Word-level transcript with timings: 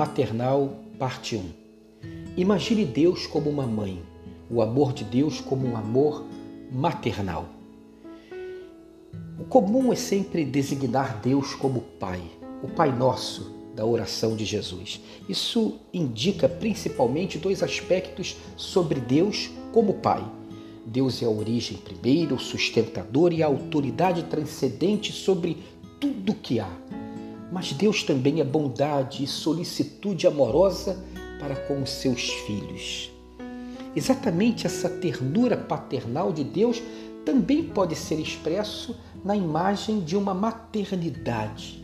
maternal, 0.00 0.78
parte 0.98 1.36
1. 1.36 1.42
Imagine 2.34 2.86
Deus 2.86 3.26
como 3.26 3.50
uma 3.50 3.66
mãe, 3.66 4.02
o 4.50 4.62
amor 4.62 4.94
de 4.94 5.04
Deus 5.04 5.42
como 5.42 5.66
um 5.68 5.76
amor 5.76 6.24
maternal. 6.72 7.44
O 9.38 9.44
comum 9.44 9.92
é 9.92 9.96
sempre 9.96 10.42
designar 10.42 11.20
Deus 11.20 11.54
como 11.54 11.82
Pai, 12.00 12.22
o 12.62 12.68
Pai 12.68 12.90
Nosso 12.96 13.54
da 13.76 13.84
oração 13.84 14.34
de 14.36 14.46
Jesus. 14.46 15.02
Isso 15.28 15.78
indica 15.92 16.48
principalmente 16.48 17.36
dois 17.36 17.62
aspectos 17.62 18.38
sobre 18.56 19.00
Deus 19.00 19.50
como 19.70 19.92
Pai. 19.92 20.24
Deus 20.86 21.22
é 21.22 21.26
a 21.26 21.30
origem 21.30 21.76
primeira, 21.76 22.34
o 22.34 22.38
sustentador 22.38 23.34
e 23.34 23.42
a 23.42 23.46
autoridade 23.46 24.22
transcendente 24.22 25.12
sobre 25.12 25.58
tudo 26.00 26.32
que 26.32 26.58
há. 26.58 26.70
Mas 27.50 27.72
Deus 27.72 28.02
também 28.02 28.40
é 28.40 28.44
bondade 28.44 29.24
e 29.24 29.26
solicitude 29.26 30.26
amorosa 30.26 31.02
para 31.40 31.56
com 31.56 31.82
os 31.82 31.90
seus 31.90 32.28
filhos. 32.30 33.10
Exatamente 33.96 34.66
essa 34.66 34.88
ternura 34.88 35.56
paternal 35.56 36.32
de 36.32 36.44
Deus 36.44 36.80
também 37.24 37.64
pode 37.64 37.96
ser 37.96 38.20
expresso 38.20 38.96
na 39.24 39.36
imagem 39.36 40.00
de 40.00 40.16
uma 40.16 40.32
maternidade, 40.32 41.82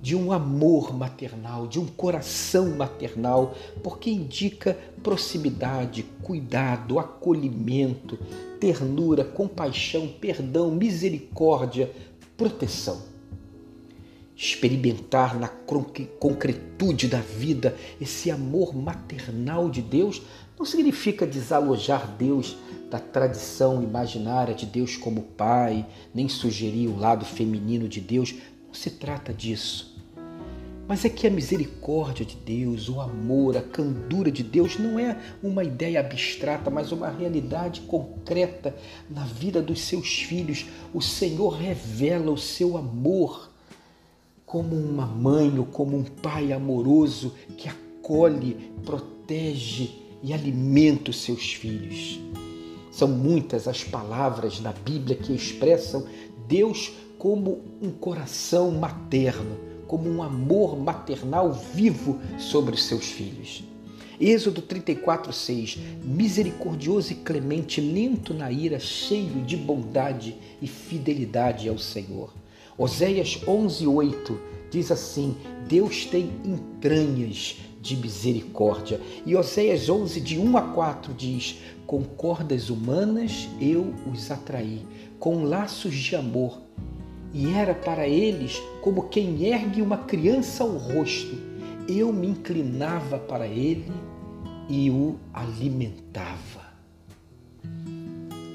de 0.00 0.16
um 0.16 0.32
amor 0.32 0.92
maternal, 0.92 1.68
de 1.68 1.78
um 1.78 1.86
coração 1.86 2.70
maternal, 2.70 3.54
porque 3.84 4.10
indica 4.10 4.76
proximidade, 5.00 6.02
cuidado, 6.22 6.98
acolhimento, 6.98 8.18
ternura, 8.58 9.24
compaixão, 9.24 10.08
perdão, 10.08 10.72
misericórdia, 10.72 11.90
proteção 12.36 13.11
experimentar 14.42 15.38
na 15.38 15.46
concretude 15.46 17.06
da 17.06 17.20
vida 17.20 17.76
esse 18.00 18.28
amor 18.28 18.74
maternal 18.74 19.70
de 19.70 19.80
Deus 19.80 20.20
não 20.58 20.66
significa 20.66 21.24
desalojar 21.24 22.08
Deus 22.18 22.56
da 22.90 22.98
tradição 22.98 23.80
imaginária 23.80 24.52
de 24.52 24.66
Deus 24.66 24.96
como 24.96 25.22
pai, 25.22 25.86
nem 26.12 26.28
sugerir 26.28 26.88
o 26.88 26.98
lado 26.98 27.24
feminino 27.24 27.88
de 27.88 28.00
Deus. 28.00 28.34
Não 28.66 28.74
se 28.74 28.90
trata 28.90 29.32
disso. 29.32 29.96
Mas 30.88 31.04
é 31.04 31.08
que 31.08 31.28
a 31.28 31.30
misericórdia 31.30 32.26
de 32.26 32.34
Deus, 32.34 32.88
o 32.88 33.00
amor, 33.00 33.56
a 33.56 33.62
candura 33.62 34.30
de 34.30 34.42
Deus 34.42 34.76
não 34.76 34.98
é 34.98 35.16
uma 35.40 35.62
ideia 35.62 36.00
abstrata, 36.00 36.68
mas 36.68 36.90
uma 36.90 37.08
realidade 37.08 37.82
concreta 37.82 38.74
na 39.08 39.24
vida 39.24 39.62
dos 39.62 39.82
seus 39.82 40.18
filhos. 40.22 40.66
O 40.92 41.00
Senhor 41.00 41.50
revela 41.50 42.32
o 42.32 42.36
seu 42.36 42.76
amor 42.76 43.52
como 44.52 44.76
uma 44.76 45.06
mãe 45.06 45.58
ou 45.58 45.64
como 45.64 45.96
um 45.96 46.04
pai 46.04 46.52
amoroso 46.52 47.32
que 47.56 47.70
acolhe, 47.70 48.70
protege 48.84 49.88
e 50.22 50.30
alimenta 50.30 51.10
os 51.10 51.22
seus 51.22 51.54
filhos. 51.54 52.20
São 52.90 53.08
muitas 53.08 53.66
as 53.66 53.82
palavras 53.82 54.60
na 54.60 54.70
Bíblia 54.70 55.16
que 55.16 55.32
expressam 55.32 56.04
Deus 56.46 56.92
como 57.18 57.62
um 57.80 57.90
coração 57.90 58.70
materno, 58.72 59.56
como 59.86 60.06
um 60.06 60.22
amor 60.22 60.78
maternal 60.78 61.50
vivo 61.50 62.20
sobre 62.38 62.74
os 62.74 62.84
seus 62.84 63.06
filhos. 63.06 63.64
Êxodo 64.20 64.60
34, 64.60 65.32
6. 65.32 65.78
Misericordioso 66.04 67.14
e 67.14 67.16
clemente, 67.16 67.80
lento 67.80 68.34
na 68.34 68.52
ira, 68.52 68.78
cheio 68.78 69.42
de 69.46 69.56
bondade 69.56 70.36
e 70.60 70.66
fidelidade 70.66 71.70
ao 71.70 71.78
Senhor. 71.78 72.41
Oséias 72.76 73.40
11:8 73.46 74.36
diz 74.70 74.90
assim: 74.90 75.36
Deus 75.68 76.06
tem 76.06 76.32
entranhas 76.44 77.58
de 77.80 77.96
misericórdia. 77.96 79.00
E 79.26 79.36
Oséias 79.36 79.88
11 79.88 80.20
de 80.20 80.38
1 80.38 80.56
a 80.56 80.62
4 80.62 81.12
diz: 81.12 81.60
Com 81.86 82.02
cordas 82.02 82.70
humanas 82.70 83.48
eu 83.60 83.92
os 84.10 84.30
atraí, 84.30 84.86
com 85.18 85.44
laços 85.44 85.94
de 85.94 86.16
amor. 86.16 86.60
E 87.34 87.52
era 87.52 87.74
para 87.74 88.06
eles 88.06 88.62
como 88.82 89.08
quem 89.08 89.44
ergue 89.44 89.82
uma 89.82 89.98
criança 89.98 90.64
ao 90.64 90.70
rosto. 90.70 91.36
Eu 91.88 92.12
me 92.12 92.28
inclinava 92.28 93.18
para 93.18 93.46
ele 93.46 93.90
e 94.68 94.90
o 94.90 95.16
alimentava. 95.32 96.72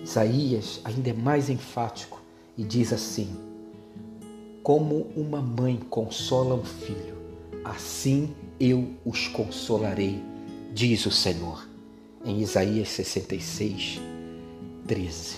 Isaías 0.04 0.80
ainda 0.84 1.10
é 1.10 1.14
mais 1.14 1.50
enfático 1.50 2.22
e 2.58 2.64
diz 2.64 2.94
assim: 2.94 3.47
como 4.68 5.08
uma 5.16 5.42
mãe 5.42 5.78
consola 5.78 6.54
um 6.54 6.62
filho, 6.66 7.16
assim 7.64 8.36
eu 8.60 8.90
os 9.06 9.30
consolarei, 9.30 10.22
diz 10.74 11.06
o 11.06 11.12
Senhor, 11.12 11.66
em 12.26 12.42
Isaías 12.42 12.90
66, 12.90 14.02
13. 14.86 15.38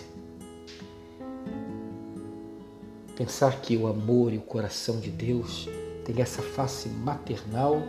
Pensar 3.15 3.61
que 3.61 3.77
o 3.77 3.85
amor 3.85 4.33
e 4.33 4.37
o 4.39 4.41
coração 4.41 4.99
de 4.99 5.11
Deus 5.11 5.69
tem 6.03 6.19
essa 6.23 6.41
face 6.41 6.89
maternal 6.89 7.83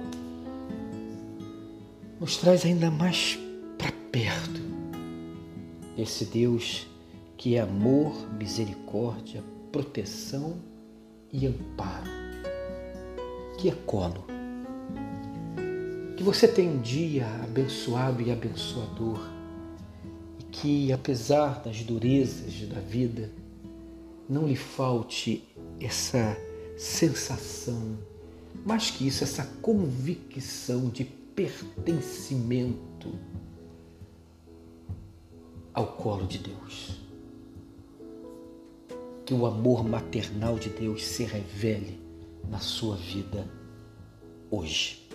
nos 2.21 2.37
traz 2.37 2.67
ainda 2.67 2.91
mais 2.91 3.39
para 3.79 3.93
perto 4.13 4.61
desse 5.97 6.27
Deus 6.27 6.87
que 7.39 7.57
é 7.57 7.61
amor, 7.61 8.13
misericórdia, 8.39 9.43
proteção 9.73 10.69
e 11.33 11.47
amparo, 11.47 12.11
que 13.59 13.69
é 13.69 13.75
colo. 13.87 14.25
Que 16.17 16.23
você 16.23 16.47
tenha 16.47 16.71
um 16.71 16.81
dia 16.81 17.27
abençoado 17.43 18.21
e 18.21 18.31
abençoador. 18.31 19.19
E 20.39 20.43
que, 20.45 20.93
apesar 20.93 21.63
das 21.63 21.83
durezas 21.83 22.69
da 22.69 22.81
vida, 22.81 23.31
não 24.29 24.47
lhe 24.47 24.57
falte 24.57 25.45
essa 25.81 26.37
sensação, 26.77 27.99
mais 28.65 28.91
que 28.91 29.07
isso, 29.07 29.25
essa 29.25 29.45
convicção 29.63 30.89
de 30.89 31.05
pertencimento 31.05 33.15
ao 35.73 35.87
colo 35.87 36.27
de 36.27 36.39
Deus 36.39 37.10
que 39.31 39.35
o 39.35 39.47
amor 39.47 39.89
maternal 39.89 40.59
de 40.59 40.71
Deus 40.71 41.05
se 41.05 41.23
revele 41.23 42.01
na 42.51 42.59
sua 42.59 42.97
vida 42.97 43.49
hoje. 44.51 45.09